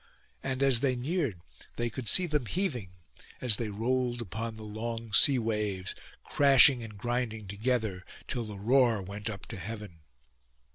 [0.41, 1.39] And as they neared
[1.75, 2.89] they could see them heaving,
[3.39, 5.93] as they rolled upon the long sea waves,
[6.23, 9.99] crashing and grinding together, till the roar went up to heaven.